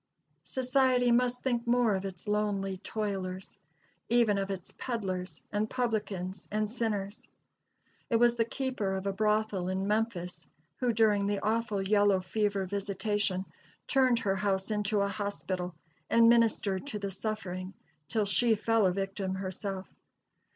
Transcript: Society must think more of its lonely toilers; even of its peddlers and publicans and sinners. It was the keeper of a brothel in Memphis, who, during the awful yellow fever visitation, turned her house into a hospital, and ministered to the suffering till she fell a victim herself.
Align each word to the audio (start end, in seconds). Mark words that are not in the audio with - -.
Society 0.49 1.11
must 1.11 1.43
think 1.43 1.67
more 1.67 1.93
of 1.93 2.05
its 2.05 2.27
lonely 2.27 2.77
toilers; 2.77 3.59
even 4.09 4.39
of 4.39 4.49
its 4.49 4.73
peddlers 4.79 5.43
and 5.51 5.69
publicans 5.69 6.47
and 6.49 6.71
sinners. 6.71 7.27
It 8.09 8.15
was 8.15 8.35
the 8.35 8.43
keeper 8.43 8.93
of 8.93 9.05
a 9.05 9.13
brothel 9.13 9.69
in 9.69 9.87
Memphis, 9.87 10.47
who, 10.77 10.91
during 10.91 11.27
the 11.27 11.37
awful 11.43 11.83
yellow 11.87 12.19
fever 12.19 12.65
visitation, 12.65 13.45
turned 13.85 14.17
her 14.17 14.37
house 14.37 14.71
into 14.71 15.01
a 15.01 15.07
hospital, 15.07 15.75
and 16.09 16.27
ministered 16.27 16.87
to 16.87 16.97
the 16.97 17.11
suffering 17.11 17.75
till 18.07 18.25
she 18.25 18.55
fell 18.55 18.87
a 18.87 18.91
victim 18.91 19.35
herself. 19.35 19.87